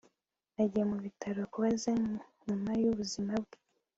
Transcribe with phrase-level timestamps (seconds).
[0.53, 1.89] nagiye mu bitaro kubaza
[2.45, 3.57] nyuma y'ubuzima bwe